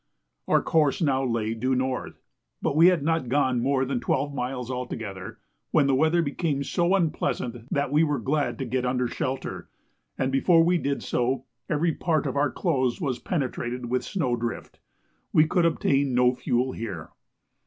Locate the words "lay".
1.23-1.53